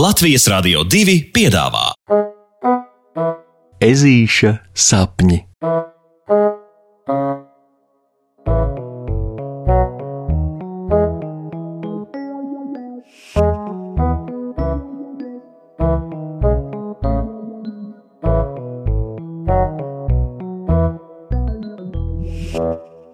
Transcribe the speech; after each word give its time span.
Latvijas 0.00 0.46
Rādio 0.48 0.80
2 0.88 1.14
piedāvā 1.34 1.90
Ezīša 3.84 4.52
sapņi. 4.72 5.36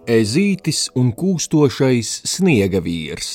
Ezītis 0.06 0.86
un 0.94 1.10
kūstošais 1.18 2.14
sniega 2.36 2.84
vīrs. 2.84 3.32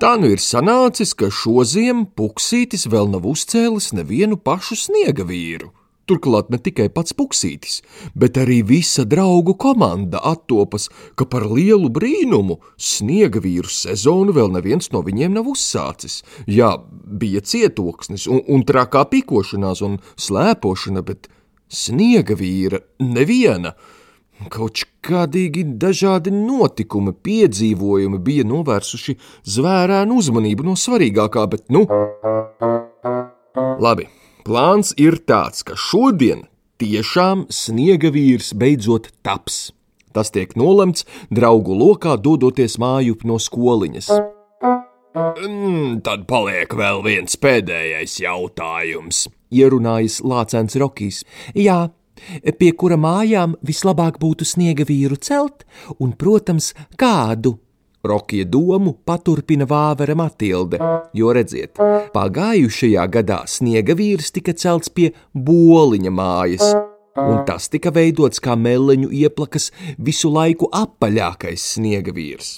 Tā 0.00 0.14
nu 0.16 0.30
ir 0.32 0.40
sanācis, 0.40 1.10
ka 1.12 1.26
šodien 1.28 2.06
puksītis 2.16 2.86
vēl 2.88 3.10
nav 3.12 3.26
uzcēlis 3.28 3.90
nevienu 3.92 4.38
pašu 4.40 4.78
sniega 4.86 5.26
vīru. 5.28 5.74
Turklāt 6.08 6.48
ne 6.48 6.56
tikai 6.56 6.86
pats 6.88 7.12
puksītis, 7.18 7.82
bet 8.16 8.40
arī 8.40 8.62
visa 8.64 9.04
draugu 9.04 9.52
komanda 9.60 10.22
attopas, 10.24 10.88
ka 11.20 11.28
par 11.28 11.44
lielu 11.52 11.92
brīnumu 11.92 12.56
sniega 12.80 13.44
vīru 13.44 13.68
sezonu 13.68 14.32
vēl 14.38 14.48
neviens 14.56 14.88
no 14.94 15.04
viņiem 15.04 15.36
nav 15.36 15.52
uzsācis. 15.52 16.22
Jā, 16.48 16.72
bija 17.04 17.44
cietoksnis 17.44 18.24
un, 18.32 18.40
un 18.48 18.64
trakā 18.64 19.04
pikošanās 19.12 19.84
un 19.84 20.00
slēpošana, 20.16 21.04
bet 21.04 21.28
sniega 21.68 22.40
vīra 22.40 22.80
neviena. 23.04 23.76
Kaut 24.48 24.80
kādīgi 25.04 25.66
dažādi 25.80 26.32
notikumi, 26.32 27.12
piedzīvojumi 27.12 28.20
bija 28.24 28.46
novērsuši 28.48 29.16
zvērēnu 29.56 30.16
uzmanību 30.16 30.64
no 30.70 30.76
svarīgākā, 30.80 31.44
bet 31.52 31.66
nu. 31.68 31.84
Labi, 33.80 34.08
plāns 34.46 34.94
ir 34.96 35.18
tāds, 35.28 35.60
ka 35.66 35.76
šodien 35.76 36.46
tiešām 36.80 37.44
sniega 37.52 38.08
vīrs 38.14 38.54
beidzot 38.56 39.10
taps. 39.26 39.70
Tas 40.16 40.32
tiek 40.34 40.56
nolemts 40.58 41.04
draugu 41.30 41.76
lokā, 41.76 42.16
dodoties 42.16 42.78
mājup 42.80 43.26
no 43.28 43.36
skoliņas. 43.38 44.10
Mm, 45.10 46.00
tad 46.06 46.24
paliek 46.30 46.72
vēl 46.74 47.04
viens 47.04 47.36
pēdējais 47.38 48.16
jautājums. 48.22 49.24
Ierunājas 49.50 50.20
Lācēns 50.22 50.78
Rokijs. 50.78 51.24
Jā, 51.58 51.90
pie 52.58 52.70
kura 52.72 52.98
mājām 53.00 53.56
vislabāk 53.66 54.20
būtu 54.22 54.46
sniega 54.48 54.86
vīru 54.88 55.18
celt, 55.20 55.66
un, 55.98 56.12
protams, 56.12 56.72
kādu. 57.00 57.58
Rokija 58.04 58.46
domu 58.48 58.94
paturpina 59.04 59.66
Vāvera 59.68 60.14
Matilde, 60.16 60.78
jo 61.12 61.32
redziet, 61.36 61.76
pagājušajā 62.14 63.04
gadā 63.12 63.42
sniega 63.44 63.92
vīrs 63.96 64.32
tika 64.32 64.54
celts 64.56 64.88
pie 64.88 65.10
boliņa 65.36 66.12
mājas, 66.16 66.64
un 67.20 67.42
tas 67.44 67.68
tika 67.68 67.92
veidots 67.92 68.40
kā 68.40 68.56
meleņu 68.56 69.10
ieplakas 69.20 69.68
visu 69.98 70.32
laiku 70.32 70.70
apaļākais 70.72 71.66
sniega 71.74 72.14
vīrs. 72.16 72.56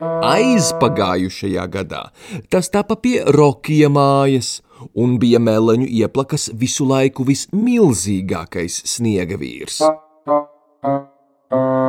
Aizpagājušajā 0.00 1.68
gadā 1.70 2.02
tas 2.50 2.70
tapa 2.72 2.96
pie 2.96 3.20
Rokija 3.36 3.92
mājas, 3.92 4.58
un 4.94 5.18
bija 5.22 5.40
meleņu 5.42 5.88
ieplakas 6.02 6.50
visu 6.56 6.86
laiku 6.88 7.26
vismilzīgākais 7.28 8.82
sniega 8.96 9.38
vīrs. 9.40 9.80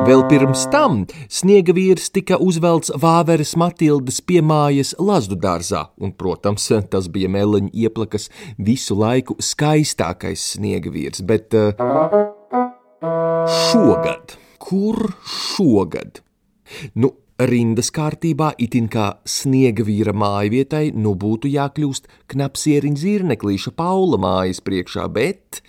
Vēl 0.02 0.24
pirms 0.26 0.64
tam 0.72 1.04
sniega 1.30 1.70
vīrs 1.76 2.08
tika 2.10 2.34
uzvelts 2.42 2.90
Vāveres 2.98 3.52
Matildes 3.54 4.18
piemājas 4.26 4.90
Lazdu 4.98 5.38
dārzā, 5.38 5.84
un, 6.02 6.10
protams, 6.18 6.66
tas 6.90 7.06
bija 7.06 7.30
meleņu 7.30 7.70
ieplakas 7.84 8.26
visu 8.58 8.98
laiku 8.98 9.36
skaistākais 9.38 10.48
sniega 10.56 10.90
vīrs, 10.90 11.22
bet 11.22 11.54
uh, 11.54 11.70
šogad, 13.70 14.34
kur 14.58 15.12
šogad? 15.22 16.24
Nu, 16.98 17.14
rindas 17.48 17.90
kārtībā, 17.94 18.52
itin 18.60 18.88
kā 18.92 19.06
sniega 19.28 19.84
vīra 19.86 20.14
mājvietai, 20.16 20.90
nu 20.94 21.14
būtu 21.18 21.50
jākļūst 21.52 22.08
knapsieriņa 22.32 23.02
zirneklīša 23.02 23.72
Paula 23.76 24.18
mājas 24.20 24.62
priekšā, 24.64 25.06
bet 25.12 25.62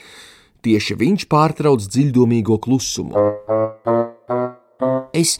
tieši 0.65 0.97
viņš 0.99 1.27
pārtrauc 1.31 1.87
dziļdomīgo 1.87 2.59
klusumu. 2.63 3.15
Es, 5.13 5.37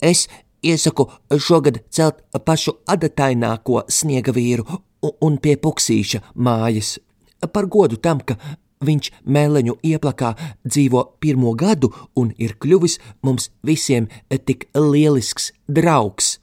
es 0.00 0.26
iesaku 0.64 1.08
šogad 1.38 1.82
celt 1.92 2.22
pašu 2.46 2.78
adataināko 2.90 3.84
sniega 3.88 4.34
vīru 4.34 4.66
un 5.24 5.40
pie 5.42 5.56
puksīša 5.60 6.22
mājas. 6.34 6.96
Par 7.52 7.68
godu 7.68 7.98
tam, 8.00 8.22
ka 8.24 8.38
Viņš 8.84 9.10
mēleņu 9.24 9.78
ieplakā 9.82 10.34
dzīvo 10.64 11.04
pirmo 11.22 11.54
gadu 11.58 11.92
un 12.20 12.32
ir 12.38 12.56
kļuvis 12.60 12.98
mums 13.24 13.50
visiem 13.64 14.08
tik 14.30 14.68
lielisks 14.76 15.52
draugs. 15.68 16.38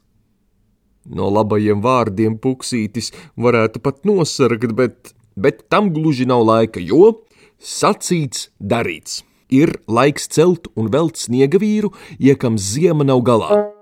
No 1.06 1.32
labajiem 1.34 1.82
vārdiem 1.82 2.38
puksītis 2.38 3.10
varētu 3.36 3.82
pat 3.82 4.06
nosargt, 4.06 4.76
bet, 4.78 5.14
bet 5.36 5.66
tam 5.70 5.90
gluži 5.94 6.30
nav 6.30 6.46
laika, 6.46 6.80
jo 6.80 7.26
sacīts, 7.58 8.50
darīts. 8.60 9.22
Ir 9.52 9.76
laiks 9.88 10.30
celt 10.32 10.70
un 10.80 10.88
velt 10.94 11.20
sniega 11.20 11.60
vīru, 11.60 11.92
iekam 12.20 12.58
ziema 12.62 13.04
nav 13.04 13.26
galā. 13.28 13.81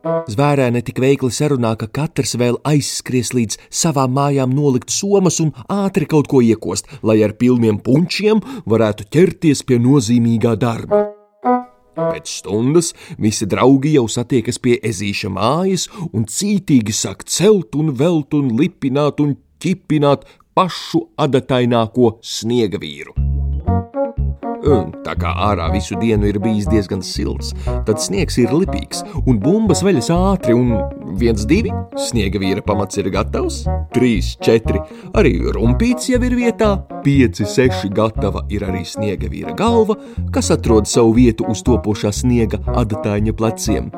Zvērēne 0.00 0.80
tik 0.80 1.00
veikli 1.02 1.28
sarunā, 1.34 1.74
ka 1.76 1.84
katrs 1.92 2.32
vēl 2.40 2.56
aizskries 2.64 3.34
līdz 3.36 3.58
savām 3.82 4.14
mājām 4.16 4.52
nolikt 4.56 4.92
somas 4.94 5.40
un 5.44 5.52
ātri 5.68 6.08
kaut 6.08 6.30
ko 6.30 6.40
iekost, 6.40 6.88
lai 7.04 7.20
ar 7.26 7.36
pilniem 7.36 7.80
punčiem 7.84 8.40
varētu 8.64 9.10
ķerties 9.12 9.64
pie 9.68 9.80
nozīmīgā 9.82 10.56
darba. 10.60 11.04
Pēc 12.00 12.30
stundas 12.40 12.94
visi 13.20 13.48
draugi 13.50 13.92
jau 13.98 14.06
satiekas 14.08 14.60
pie 14.62 14.78
ezīša 14.80 15.32
mājas 15.34 15.88
un 16.14 16.24
cītīgi 16.24 16.94
sāk 16.96 17.26
celt 17.28 17.76
un 17.76 17.92
velt 17.92 18.32
un 18.38 18.54
lipināt 18.56 19.20
un 19.20 19.36
ķipināt 19.60 20.24
pašu 20.56 21.10
adataināko 21.20 22.16
sniega 22.24 22.80
vīru. 22.80 23.29
Un 24.60 24.90
tā 25.04 25.14
kā 25.16 25.30
ārā 25.48 25.70
visu 25.72 25.96
dienu 26.00 26.28
ir 26.28 26.38
bijis 26.42 26.66
diezgan 26.68 27.00
silts, 27.04 27.54
tad 27.86 28.00
sniegs 28.02 28.36
ir 28.42 28.52
lipīgs 28.52 29.00
un 29.24 29.38
bumbas 29.40 29.80
veļas 29.84 30.10
ātri. 30.12 30.54
Un 30.56 30.74
viens, 31.20 31.46
divi, 31.48 31.72
sniega 31.98 32.40
vīra 32.42 32.64
pamats 32.64 33.00
ir 33.00 33.08
gatavs, 33.12 33.62
trīs, 33.94 34.34
četri, 34.44 34.82
arī 35.16 35.38
rumpīts 35.56 36.10
jau 36.12 36.20
ir 36.26 36.36
vietā, 36.36 36.74
pieci, 37.04 37.48
seši 37.48 37.90
gatava 37.96 38.44
ir 38.52 38.66
arī 38.68 38.84
sniega 38.84 39.32
vīra 39.32 39.56
galva, 39.56 39.96
kas 40.34 40.52
atrod 40.54 40.90
savu 40.90 41.16
vietu 41.16 41.48
uz 41.48 41.64
topošā 41.66 42.12
sniega 42.20 42.60
adataņa 42.76 43.36
pleciem. 43.40 43.90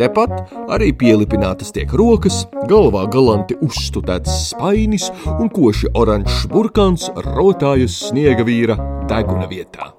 Tepat 0.00 0.54
arī 0.72 0.94
pielipinātas 0.96 1.74
tiek 1.76 1.90
rokas, 1.92 2.46
galvā 2.70 3.02
galanti 3.12 3.58
uzstudēts 3.60 4.46
spainis 4.52 5.10
un 5.34 5.50
koši 5.52 5.92
oranžs 5.92 6.46
burkāns 6.48 7.10
rotājas 7.26 7.98
sniega 8.06 8.46
vīra 8.48 8.78
deguna 9.10 9.48
vietā. 9.50 9.90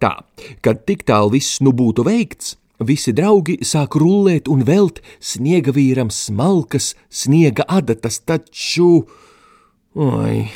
Tā, 0.00 0.14
kad 0.64 0.84
tik 0.88 1.04
tālu 1.08 1.34
viss 1.34 1.60
nu 1.64 1.72
būtu 1.76 2.04
veikts, 2.06 2.54
visi 2.80 3.12
draugi 3.16 3.58
sāk 3.66 3.98
rullēt 4.00 4.48
un 4.48 4.64
velt 4.64 5.02
sniega 5.20 5.74
vīram 5.76 6.12
smalkas 6.12 6.94
sniega 7.12 7.66
adatas, 7.68 8.20
taču, 8.24 9.04
oi, 9.92 10.46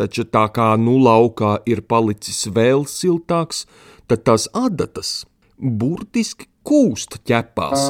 taču 0.00 0.24
tā 0.24 0.46
kā 0.56 0.72
nu 0.80 0.96
laukā 1.04 1.58
ir 1.68 1.84
palicis 1.84 2.46
vēl 2.48 2.86
siltāks, 2.88 3.66
tad 4.08 4.24
tās 4.28 4.48
adatas 4.56 5.22
burtiski 5.60 6.48
kūst 6.66 7.20
ķepās. 7.28 7.88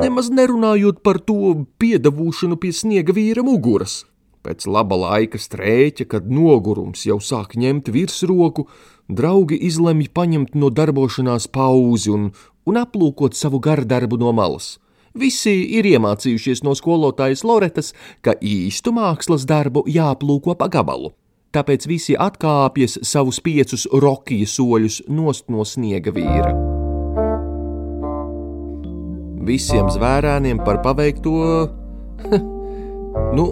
Nemaz 0.00 0.30
nerunājot 0.32 1.02
par 1.04 1.20
to 1.20 1.66
piedavūšanu 1.80 2.58
pie 2.62 2.72
sniega 2.72 3.14
vīra 3.16 3.44
muguras. 3.46 4.04
Pēc 4.46 4.62
laba 4.70 4.94
laika 4.94 5.40
strēķa, 5.42 6.04
kad 6.06 6.26
nogurums 6.30 7.00
jau 7.02 7.16
sāk 7.18 7.56
ņemt 7.58 7.88
virsroku, 7.90 8.68
draugi 9.10 9.58
izlemj 9.66 10.06
paņemt 10.14 10.54
no 10.54 10.70
darbošanās 10.70 11.48
pauzi 11.50 12.12
un, 12.14 12.28
un 12.62 12.78
aplūkot 12.78 13.34
savu 13.34 13.58
gardarbu 13.58 14.20
no 14.22 14.30
malas. 14.30 14.76
Visi 15.18 15.56
ir 15.74 15.88
iemācījušies 15.90 16.62
no 16.62 16.76
skolotājas 16.78 17.42
Loretas, 17.42 17.90
ka 18.22 18.36
īstu 18.38 18.94
mākslas 18.94 19.48
darbu 19.50 19.82
jāplūko 19.90 20.54
pa 20.54 20.70
gabalu. 20.70 21.10
Tāpēc 21.50 21.90
visi 21.90 22.14
atkāpjas 22.14 23.00
savus 23.02 23.42
piecus 23.42 23.88
rokija 23.90 24.46
soļus 24.46 25.02
nost 25.10 25.50
no 25.50 25.66
sniega 25.66 26.14
vīra. 26.14 26.54
Visiem 29.46 29.90
zvērēniem 29.90 30.62
par 30.62 30.84
paveikto, 30.86 31.38
nu, 33.38 33.46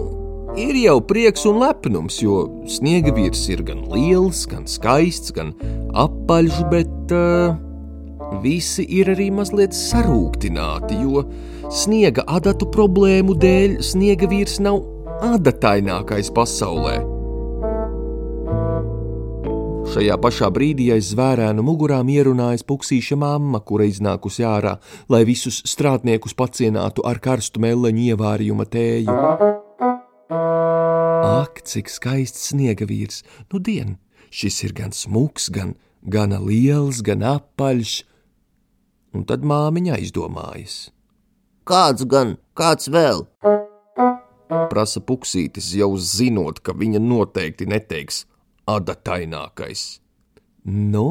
ir 0.57 0.77
jau 0.79 0.99
prieks 1.03 1.45
un 1.49 1.59
lepnums, 1.61 2.17
jo 2.23 2.45
sniega 2.71 3.13
vīrs 3.15 3.45
ir 3.51 3.63
gan 3.67 3.83
liels, 3.91 4.45
gan 4.49 4.65
skaists, 4.69 5.33
gan 5.35 5.53
apaļš, 5.95 6.61
bet 6.71 7.15
uh, 7.15 7.55
visi 8.43 8.85
ir 8.99 9.11
arī 9.13 9.29
mazliet 9.35 9.75
sarūktināti, 9.75 10.99
jo 11.03 11.25
sniega 11.73 12.25
adatu 12.27 12.69
problēmu 12.71 13.35
dēļ 13.41 13.81
sniega 13.83 14.29
vīrs 14.31 14.61
nav 14.63 14.81
adatainākais 15.25 16.31
pasaulē. 16.35 17.01
Šajā 19.95 20.15
pašā 20.19 20.49
brīdī 20.51 20.89
aiz 20.95 21.11
zvērēnu 21.13 21.63
mugurām 21.63 22.09
ierunājas 22.11 22.65
puksīša 22.67 23.15
mamma, 23.21 23.61
kura 23.63 23.85
iznākusi 23.87 24.43
ārā, 24.43 24.73
lai 25.07 25.21
visus 25.29 25.61
strādniekus 25.69 26.35
pacienātu 26.35 27.05
ar 27.07 27.21
karstu 27.23 27.63
meleņu 27.63 28.09
ievārījuma 28.09 28.67
tēju. 28.67 29.63
Ak, 31.35 31.65
cik 31.67 31.89
skaists 31.91 32.51
sniega 32.51 32.85
vīrs! 32.87 33.23
Nu, 33.51 33.59
dien, 33.59 33.97
šis 34.31 34.61
ir 34.63 34.73
gan 34.77 34.93
smuks, 34.95 35.49
gan 35.51 35.73
gana 36.07 36.39
liels, 36.39 37.01
gan 37.03 37.25
apaļš. 37.25 37.95
Un 39.15 39.25
tad 39.27 39.43
māmiņa 39.47 39.97
aizdomājas. 39.97 40.77
Kāds 41.67 42.05
gan, 42.07 42.35
kāds 42.55 42.87
vēl? 42.93 43.25
Prasa 44.71 45.01
puksītis, 45.01 45.73
jau 45.75 45.91
zinot, 45.97 46.61
ka 46.63 46.75
viņa 46.77 47.01
noteikti 47.01 47.67
neteiks 47.67 48.23
adatainākais. 48.69 49.83
Nu, 50.69 51.07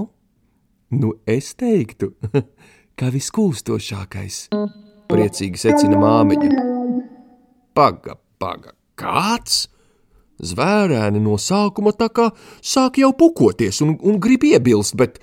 nu 0.94 1.12
es 1.26 1.52
teiktu, 1.58 2.14
ka 2.98 3.10
viskūstošākais, 3.12 4.40
priecīgi 5.10 5.60
secina 5.66 6.00
māmiņa. 6.00 6.64
Paga, 7.74 8.16
paga, 8.38 8.76
kāds? 8.96 9.64
Zvērēni 10.42 11.20
no 11.22 11.36
sākuma 11.38 11.92
tā 11.94 12.08
kā 12.10 12.30
sāk 12.62 12.98
jau 12.98 13.12
pukoties 13.14 13.80
un, 13.84 13.94
un 14.02 14.18
grib 14.22 14.46
iebilst, 14.48 14.96
bet, 14.98 15.20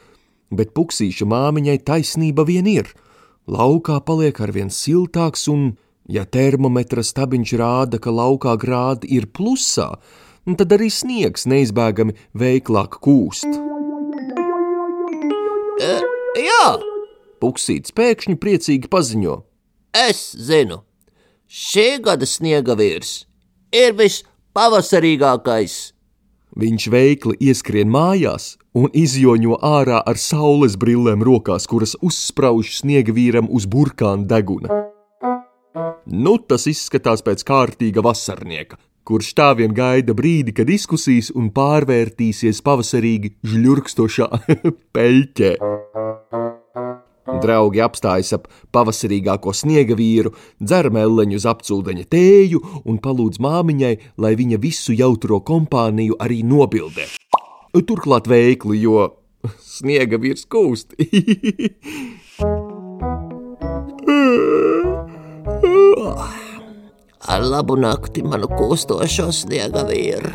bet 0.52 0.74
puksīša 0.78 1.28
māmiņai 1.28 1.80
taisnība 1.88 2.46
vien 2.48 2.70
ir. 2.70 2.92
Laukā 3.52 4.00
paliek 4.06 4.40
arvien 4.40 4.72
siltāks, 4.72 5.48
un, 5.52 5.74
ja 6.08 6.24
termometra 6.24 7.04
stabiņš 7.04 7.56
rāda, 7.60 8.00
ka 8.00 8.14
laukā 8.14 8.56
grādi 8.62 9.12
ir 9.18 9.28
plusā, 9.34 9.90
tad 10.58 10.78
arī 10.78 10.88
sniegs 10.94 11.48
neizbēgami 11.50 12.16
veiklāk 12.38 13.02
kūst. 13.04 13.60
E, 15.82 15.94
jā, 16.38 16.66
Puksīts 17.42 17.94
pēkšņi 17.98 18.38
priecīgi 18.38 18.90
paziņo: 18.92 19.40
es 19.98 20.20
zinu. 20.38 20.84
Šī 21.52 21.98
gada 22.06 22.28
sniega 22.30 22.78
vīrs 22.78 23.26
ir 23.76 23.96
vispavasarīgākais. 24.52 25.94
Viņš 26.60 26.88
veikli 26.92 27.38
ieskrien 27.40 27.88
mājās 27.88 28.58
un 28.76 28.90
izjoņo 28.92 29.58
ārā 29.64 30.02
ar 30.04 30.18
saules 30.18 30.76
brillēm 30.76 31.24
rokās, 31.24 31.68
kuras 31.68 31.96
uzsprauž 32.02 32.76
sniega 32.76 33.14
vīram 33.14 33.48
uz 33.50 33.66
burkāna 33.66 34.28
deguna. 34.28 34.68
Nu, 36.06 36.38
tas 36.38 36.68
izskatās 36.68 37.24
pēc 37.24 37.46
kārtīga 37.48 38.04
vasarnieka, 38.04 38.76
kurš 39.08 39.34
tā 39.34 39.56
vien 39.56 39.72
gaida 39.74 40.14
brīdi, 40.14 40.52
kad 40.52 40.68
izkusīs 40.68 41.32
un 41.32 41.52
pārvērtīsies 41.56 42.60
pavasarīgi 42.62 43.38
žļurkstošā 43.48 44.28
peļķē. 44.96 45.56
Draugi 47.42 47.82
apstājas 47.84 48.34
ap 48.38 48.48
pavasarīgāko 48.76 49.54
sniega 49.56 49.98
vīru, 49.98 50.34
dzer 50.62 50.92
meleņu 50.94 51.40
uz 51.42 51.48
apcūdeņa 51.50 52.06
tēju 52.12 52.62
un 52.86 53.00
palūdz 53.02 53.42
māmiņai, 53.42 53.96
lai 54.22 54.34
viņa 54.40 54.62
visu 54.62 54.96
jautro 54.98 55.42
kompāniju 55.46 56.20
arī 56.22 56.42
nobildē. 56.48 57.10
Turklāt 57.88 58.28
veikli, 58.28 58.82
jo 58.84 59.10
sniega 59.64 60.20
vīrs 60.22 60.46
kūst. 60.52 60.96
Ar 67.32 67.44
labu 67.46 67.78
nakti 67.80 68.24
manu 68.26 68.50
kūstošo 68.50 69.30
sniega 69.32 69.86
vīru. 69.88 70.32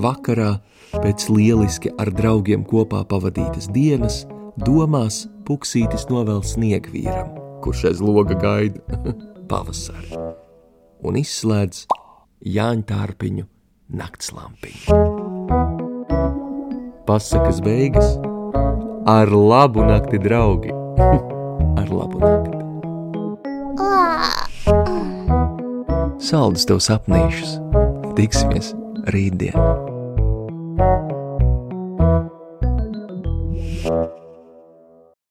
Vakarā, 0.00 0.58
pēc 0.92 1.24
lieliski 1.32 1.90
ar 1.98 2.10
draugiem 2.14 2.66
kopā 2.68 3.00
pavadītas 3.08 3.70
dienas, 3.72 4.20
domās 4.60 5.24
puksītis 5.46 6.08
novēl 6.10 6.42
sniegvīram, 6.46 7.30
kurš 7.64 7.86
aiz 7.92 8.02
loga 8.02 8.36
gaida 8.38 8.80
pavasari, 9.50 10.12
un 11.06 11.18
izslēdz 11.22 11.86
Jāņtārpiņu 12.46 13.46
naktslampiņu. 13.96 14.98
Pasakas 17.06 17.62
beigas 17.64 18.16
ar 19.08 19.30
labu 19.30 19.86
nakti, 19.86 20.20
draugi! 20.22 20.74
ar 21.80 21.88
labu 21.90 22.20
nakti! 22.20 22.54
Saldus 26.26 26.66
tev 26.66 26.82
sapnīšus! 26.82 27.58
Tiksimies 28.18 28.74
rītdien! 29.14 29.54